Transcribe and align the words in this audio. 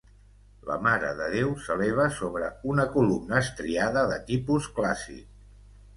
La 0.69 0.77
Mare 0.85 1.11
de 1.19 1.27
Déu 1.33 1.51
s'eleva 1.65 2.07
sobre 2.21 2.49
una 2.71 2.85
columna 2.97 3.43
estriada 3.45 4.07
de 4.13 4.19
tipus 4.31 4.71
clàssic. 4.79 5.29